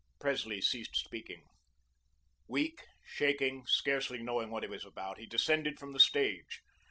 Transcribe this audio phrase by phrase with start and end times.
[0.19, 1.43] Presley ceased speaking.
[2.47, 6.63] Weak, shaking, scarcely knowing what he was about, he descended from the stage.